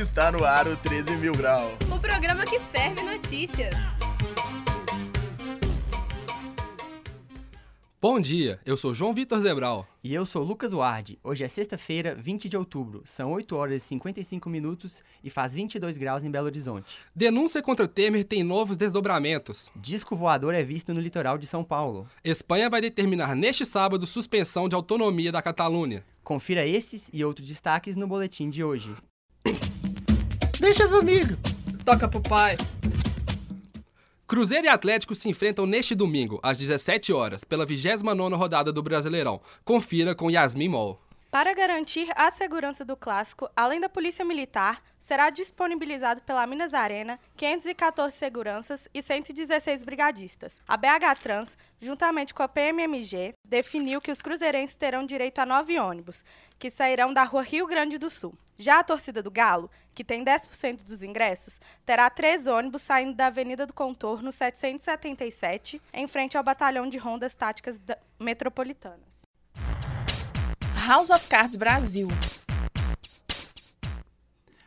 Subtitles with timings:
[0.00, 1.74] Está no ar o 13 mil grau.
[1.94, 3.74] O programa que ferve notícias.
[8.00, 9.86] Bom dia, eu sou João Vitor Zebral.
[10.02, 11.18] E eu sou Lucas Ward.
[11.22, 13.02] Hoje é sexta-feira, 20 de outubro.
[13.04, 16.96] São 8 horas e 55 minutos e faz 22 graus em Belo Horizonte.
[17.14, 19.70] Denúncia contra Temer tem novos desdobramentos.
[19.76, 22.08] Disco voador é visto no litoral de São Paulo.
[22.24, 26.02] Espanha vai determinar neste sábado suspensão de autonomia da Catalunha.
[26.24, 28.94] Confira esses e outros destaques no boletim de hoje.
[30.60, 31.36] Deixa comigo.
[31.84, 32.56] Toca pro pai.
[34.26, 39.40] Cruzeiro e Atlético se enfrentam neste domingo, às 17 horas, pela 29ª rodada do Brasileirão.
[39.64, 41.00] Confira com Yasmin Mol.
[41.30, 47.20] Para garantir a segurança do clássico, além da Polícia Militar, será disponibilizado pela Minas Arena
[47.36, 50.60] 514 seguranças e 116 brigadistas.
[50.66, 55.78] A BH Trans, juntamente com a PMMG, definiu que os cruzeirenses terão direito a nove
[55.78, 56.24] ônibus,
[56.58, 58.34] que sairão da rua Rio Grande do Sul.
[58.58, 63.26] Já a torcida do Galo, que tem 10% dos ingressos, terá três ônibus saindo da
[63.26, 67.80] Avenida do Contorno 777, em frente ao Batalhão de Rondas Táticas
[68.18, 69.09] Metropolitanas.
[70.90, 72.08] House of Cards Brasil.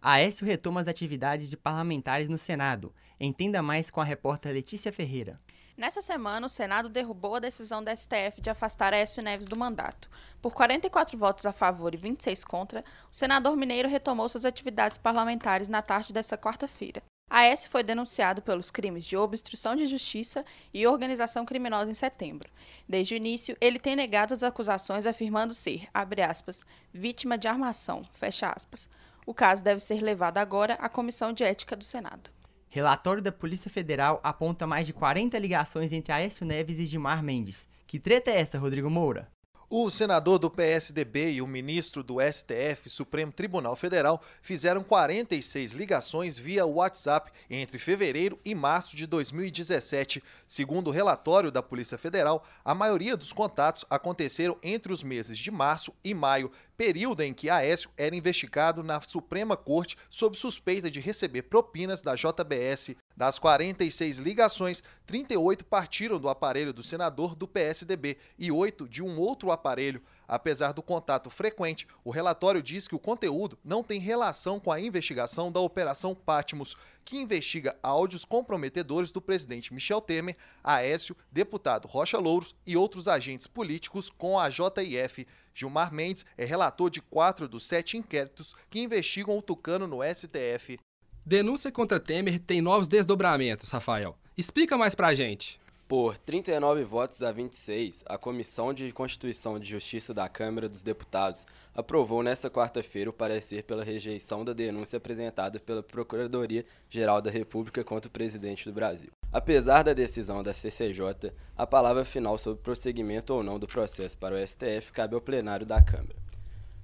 [0.00, 2.94] Aécio retoma as atividades de parlamentares no Senado.
[3.20, 5.38] Entenda mais com a repórter Letícia Ferreira.
[5.76, 10.08] Nessa semana, o Senado derrubou a decisão da STF de afastar Aécio Neves do mandato.
[10.40, 15.68] Por 44 votos a favor e 26 contra, o senador mineiro retomou suas atividades parlamentares
[15.68, 17.02] na tarde desta quarta-feira.
[17.28, 22.48] Aécio foi denunciado pelos crimes de obstrução de justiça e organização criminosa em setembro.
[22.88, 28.04] Desde o início, ele tem negado as acusações, afirmando ser, abre aspas, vítima de armação,
[28.12, 28.88] fecha aspas.
[29.26, 32.30] O caso deve ser levado agora à Comissão de Ética do Senado.
[32.68, 37.68] Relatório da Polícia Federal aponta mais de 40 ligações entre Aécio Neves e Gilmar Mendes.
[37.88, 39.28] Que treta é essa, Rodrigo Moura?
[39.68, 46.38] O senador do PSDB e o ministro do STF, Supremo Tribunal Federal, fizeram 46 ligações
[46.38, 50.22] via WhatsApp entre fevereiro e março de 2017.
[50.46, 55.50] Segundo o relatório da Polícia Federal, a maioria dos contatos aconteceram entre os meses de
[55.50, 61.00] março e maio, período em que Aécio era investigado na Suprema Corte sob suspeita de
[61.00, 62.94] receber propinas da JBS.
[63.16, 69.18] Das 46 ligações, 38 partiram do aparelho do senador do PSDB e 8 de um
[69.18, 70.02] outro aparelho.
[70.28, 74.80] Apesar do contato frequente, o relatório diz que o conteúdo não tem relação com a
[74.80, 82.18] investigação da Operação Patmos, que investiga áudios comprometedores do presidente Michel Temer, Aécio, deputado Rocha
[82.18, 85.26] Louros e outros agentes políticos com a JIF.
[85.54, 90.78] Gilmar Mendes é relator de quatro dos sete inquéritos que investigam o Tucano no STF.
[91.24, 94.16] Denúncia contra Temer tem novos desdobramentos, Rafael.
[94.36, 95.58] Explica mais pra gente.
[95.88, 101.46] Por 39 votos a 26, a Comissão de Constituição e Justiça da Câmara dos Deputados
[101.72, 108.08] aprovou nesta quarta-feira o parecer pela rejeição da denúncia apresentada pela Procuradoria-Geral da República contra
[108.08, 109.10] o presidente do Brasil.
[109.32, 114.34] Apesar da decisão da CCJ, a palavra final sobre prosseguimento ou não do processo para
[114.34, 116.25] o STF cabe ao plenário da Câmara.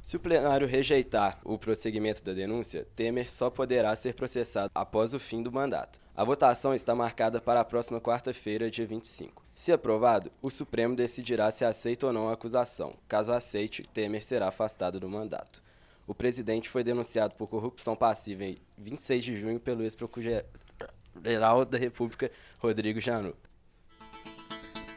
[0.02, 5.20] Se o plenário rejeitar o prosseguimento da denúncia, Temer só poderá ser processado após o
[5.20, 6.00] fim do mandato.
[6.14, 9.42] A votação está marcada para a próxima quarta-feira, dia 25.
[9.54, 12.96] Se aprovado, o Supremo decidirá se aceita ou não a acusação.
[13.06, 15.62] Caso aceite, Temer será afastado do mandato.
[16.04, 22.30] O presidente foi denunciado por corrupção passiva em 26 de junho pelo ex-procurador-geral da República,
[22.58, 23.36] Rodrigo Janot.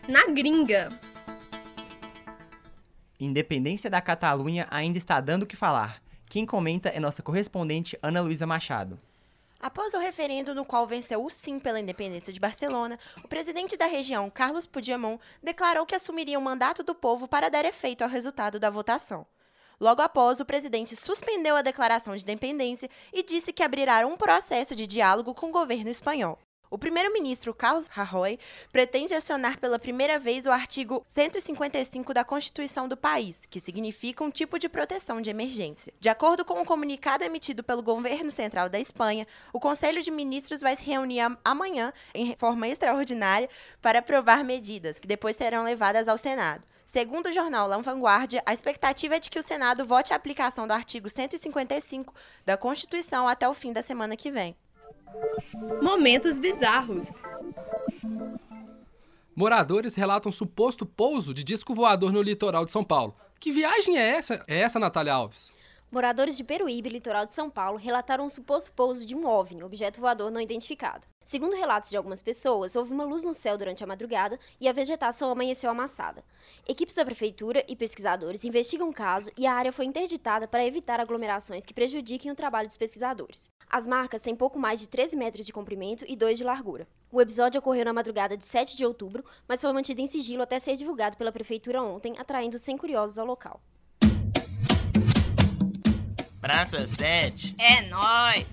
[0.10, 0.90] Na gringa.
[3.20, 6.02] Independência da Catalunha ainda está dando o que falar.
[6.28, 9.00] Quem comenta é nossa correspondente Ana Luísa Machado.
[9.58, 13.86] Após o referendo no qual venceu o sim pela independência de Barcelona, o presidente da
[13.86, 18.60] região, Carlos Puigdemont, declarou que assumiria o mandato do povo para dar efeito ao resultado
[18.60, 19.26] da votação.
[19.80, 24.76] Logo após, o presidente suspendeu a declaração de independência e disse que abrirá um processo
[24.76, 26.38] de diálogo com o governo espanhol.
[26.76, 28.38] O primeiro-ministro Carlos Rajoy
[28.70, 34.30] pretende acionar pela primeira vez o artigo 155 da Constituição do país, que significa um
[34.30, 35.94] tipo de proteção de emergência.
[36.02, 40.12] De acordo com o um comunicado emitido pelo governo central da Espanha, o Conselho de
[40.12, 43.50] Ministros vai se reunir amanhã em forma extraordinária
[43.82, 46.62] para aprovar medidas que depois serão levadas ao Senado.
[46.86, 50.68] Segundo o jornal La Vanguardia, a expectativa é de que o Senado vote a aplicação
[50.68, 52.14] do artigo 155
[52.46, 54.58] da Constituição até o fim da semana que vem.
[55.82, 57.10] Momentos bizarros.
[59.36, 63.16] Moradores relatam suposto pouso de disco voador no litoral de São Paulo.
[63.40, 64.44] Que viagem é essa?
[64.48, 65.54] É essa, Natália Alves?
[65.92, 70.00] Moradores de Peruíbe, litoral de São Paulo, relataram um suposto pouso de um OVNI, objeto
[70.00, 71.08] voador não identificado.
[71.26, 74.72] Segundo relatos de algumas pessoas, houve uma luz no céu durante a madrugada e a
[74.72, 76.24] vegetação amanheceu amassada.
[76.68, 81.00] Equipes da prefeitura e pesquisadores investigam o caso e a área foi interditada para evitar
[81.00, 83.50] aglomerações que prejudiquem o trabalho dos pesquisadores.
[83.68, 86.88] As marcas têm pouco mais de 13 metros de comprimento e 2 de largura.
[87.12, 90.60] O episódio ocorreu na madrugada de 7 de outubro, mas foi mantido em sigilo até
[90.60, 93.60] ser divulgado pela prefeitura ontem, atraindo 100 curiosos ao local.
[96.40, 97.56] Praça 7.
[97.58, 98.46] É nós.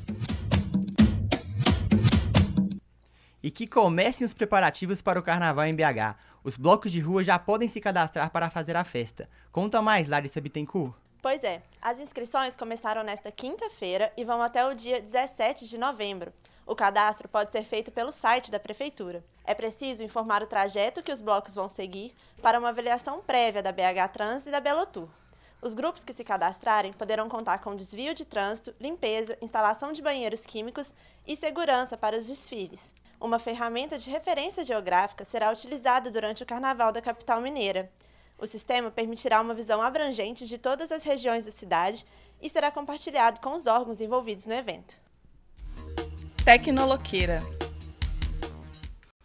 [3.43, 6.17] E que comecem os preparativos para o carnaval em BH.
[6.45, 9.29] Os blocos de rua já podem se cadastrar para fazer a festa.
[9.51, 10.95] Conta mais, Larissa Bittencourt.
[11.21, 16.33] Pois é, as inscrições começaram nesta quinta-feira e vão até o dia 17 de novembro.
[16.67, 19.25] O cadastro pode ser feito pelo site da Prefeitura.
[19.45, 23.71] É preciso informar o trajeto que os blocos vão seguir para uma avaliação prévia da
[23.71, 25.09] BH Trans e da Belotur.
[25.61, 30.45] Os grupos que se cadastrarem poderão contar com desvio de trânsito, limpeza, instalação de banheiros
[30.45, 30.93] químicos
[31.25, 32.93] e segurança para os desfiles.
[33.23, 37.89] Uma ferramenta de referência geográfica será utilizada durante o Carnaval da capital mineira.
[38.37, 42.05] O sistema permitirá uma visão abrangente de todas as regiões da cidade
[42.43, 45.01] e será compartilhado com os órgãos envolvidos no evento.
[46.45, 47.39] Tecnoloqueira.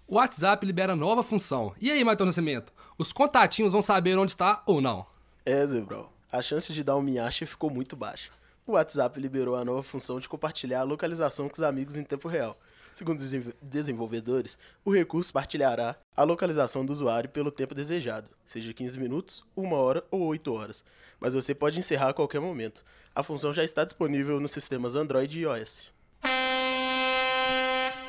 [0.08, 1.74] O WhatsApp libera nova função.
[1.82, 2.72] E aí, Matheus Nascimento?
[3.00, 5.08] Os contatinhos vão saber onde está ou não?
[5.44, 6.14] É, Zebral.
[6.32, 8.30] A chance de dar um minhache ficou muito baixa.
[8.64, 12.28] O WhatsApp liberou a nova função de compartilhar a localização com os amigos em tempo
[12.28, 12.56] real.
[12.98, 19.00] Segundo os desenvolvedores, o recurso partilhará a localização do usuário pelo tempo desejado, seja 15
[19.00, 20.84] minutos, 1 hora ou 8 horas,
[21.20, 22.84] mas você pode encerrar a qualquer momento.
[23.14, 25.92] A função já está disponível nos sistemas Android e iOS.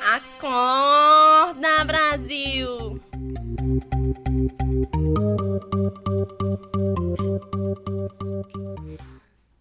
[0.01, 2.99] Acorda, Brasil!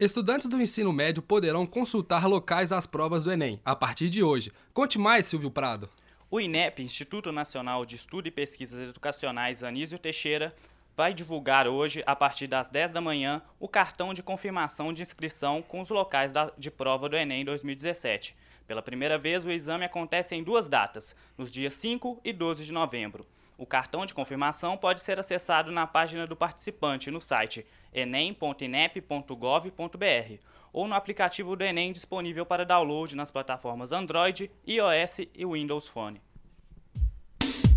[0.00, 4.52] Estudantes do ensino médio poderão consultar locais às provas do Enem a partir de hoje.
[4.72, 5.90] Conte mais, Silvio Prado.
[6.30, 10.54] O INEP, Instituto Nacional de Estudo e Pesquisas Educacionais Anísio Teixeira,
[10.96, 15.60] vai divulgar hoje, a partir das 10 da manhã, o cartão de confirmação de inscrição
[15.62, 18.36] com os locais de prova do Enem 2017.
[18.68, 22.72] Pela primeira vez, o exame acontece em duas datas, nos dias 5 e 12 de
[22.72, 23.26] novembro.
[23.56, 30.86] O cartão de confirmação pode ser acessado na página do participante no site enem.inep.gov.br ou
[30.86, 36.20] no aplicativo do Enem disponível para download nas plataformas Android, iOS e Windows Phone.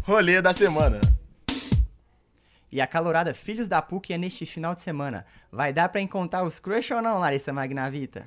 [0.04, 1.00] Rolê da semana.
[2.70, 5.26] E a calorada Filhos da PUC é neste final de semana.
[5.50, 8.26] Vai dar para encontrar os crush ou não, Larissa Magnavita?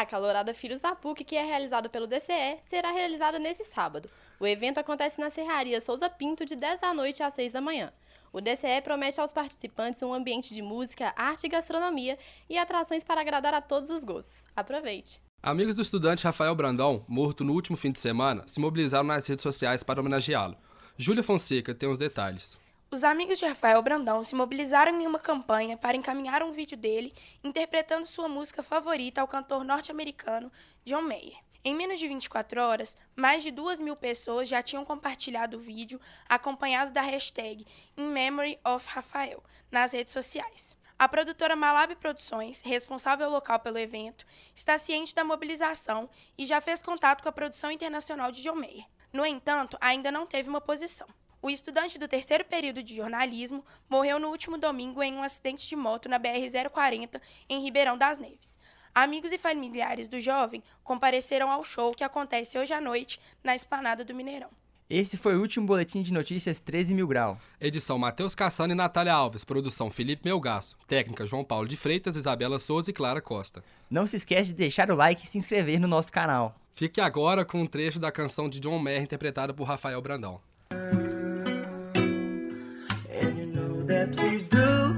[0.00, 4.08] A calorada Filhos da PUC, que é realizado pelo DCE, será realizada nesse sábado.
[4.40, 7.92] O evento acontece na Serraria Souza Pinto, de 10 da noite às 6 da manhã.
[8.32, 12.18] O DCE promete aos participantes um ambiente de música, arte e gastronomia
[12.48, 14.46] e atrações para agradar a todos os gostos.
[14.56, 15.20] Aproveite!
[15.42, 19.42] Amigos do estudante Rafael Brandão, morto no último fim de semana, se mobilizaram nas redes
[19.42, 20.56] sociais para homenageá-lo.
[20.96, 22.58] Júlia Fonseca tem os detalhes.
[22.92, 27.14] Os amigos de Rafael Brandão se mobilizaram em uma campanha para encaminhar um vídeo dele
[27.44, 30.50] interpretando sua música favorita ao cantor norte-americano
[30.84, 31.38] John Mayer.
[31.64, 36.00] Em menos de 24 horas, mais de 2 mil pessoas já tinham compartilhado o vídeo,
[36.28, 37.64] acompanhado da hashtag
[37.96, 39.40] In Memory of Rafael,
[39.70, 40.76] nas redes sociais.
[40.98, 46.82] A produtora Malab Produções, responsável local pelo evento, está ciente da mobilização e já fez
[46.82, 48.84] contato com a produção internacional de John Mayer.
[49.12, 51.06] No entanto, ainda não teve uma posição.
[51.42, 55.74] O estudante do terceiro período de jornalismo morreu no último domingo em um acidente de
[55.74, 58.58] moto na BR-040, em Ribeirão das Neves.
[58.94, 64.04] Amigos e familiares do jovem compareceram ao show que acontece hoje à noite na esplanada
[64.04, 64.50] do Mineirão.
[64.90, 67.38] Esse foi o último boletim de notícias 13 mil grau.
[67.60, 69.44] Edição Matheus Cassano e Natália Alves.
[69.44, 70.76] Produção Felipe Melgaço.
[70.88, 73.62] Técnica João Paulo de Freitas, Isabela Souza e Clara Costa.
[73.88, 76.56] Não se esquece de deixar o like e se inscrever no nosso canal.
[76.74, 80.40] Fique agora com um trecho da canção de John Mayer interpretada por Rafael Brandão.
[83.90, 84.94] that we do,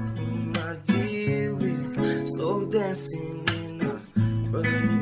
[0.55, 3.95] my dear, We slow dancing in a
[4.51, 4.92] burning.